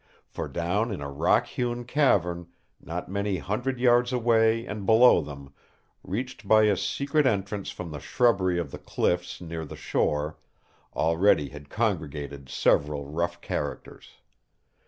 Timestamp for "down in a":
0.47-1.11